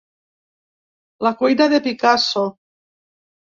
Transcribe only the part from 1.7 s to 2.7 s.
de Picasso.